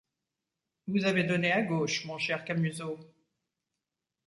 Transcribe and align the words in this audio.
Vous 0.87 1.05
avez 1.05 1.25
donné 1.25 1.51
à 1.51 1.61
gauche, 1.61 2.05
mon 2.05 2.17
cher 2.17 2.43
Camusot! 2.43 2.97